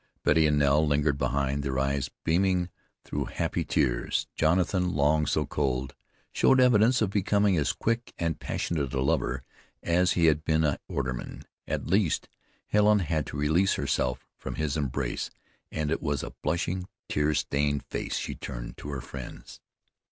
Betty 0.23 0.47
and 0.47 0.57
Nell 0.57 0.87
lingered 0.87 1.19
behind, 1.19 1.61
their 1.61 1.77
eyes 1.77 2.09
beaming 2.23 2.69
through 3.03 3.25
happy 3.25 3.63
tears. 3.63 4.25
Jonathan, 4.33 4.95
long 4.95 5.27
so 5.27 5.45
cold, 5.45 5.93
showed 6.31 6.59
evidence 6.59 7.03
of 7.03 7.11
becoming 7.11 7.55
as 7.55 7.71
quick 7.71 8.11
and 8.17 8.39
passionate 8.39 8.95
a 8.95 8.99
lover 9.01 9.43
as 9.83 10.13
he 10.13 10.25
had 10.25 10.43
been 10.43 10.63
a 10.63 10.79
borderman. 10.89 11.43
At 11.67 11.85
least, 11.85 12.29
Helen 12.65 12.97
had 12.97 13.27
to 13.27 13.37
release 13.37 13.75
herself 13.75 14.25
from 14.39 14.55
his 14.55 14.75
embrace, 14.75 15.29
and 15.71 15.91
it 15.91 16.01
was 16.01 16.23
a 16.23 16.33
blushing, 16.41 16.87
tear 17.07 17.35
stained 17.35 17.83
face 17.85 18.17
she 18.17 18.33
turned 18.33 18.77
to 18.77 18.89
her 18.89 19.01
friends. 19.01 19.61